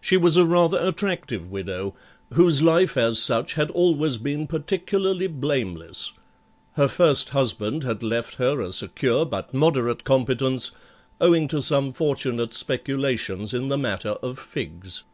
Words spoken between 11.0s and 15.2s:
owing to some fortunate speculations in the matter of figs.